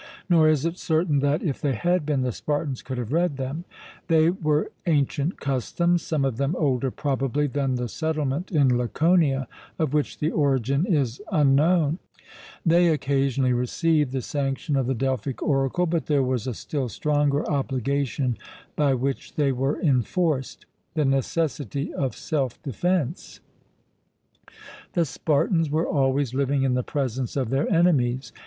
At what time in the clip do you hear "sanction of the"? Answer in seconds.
14.23-14.95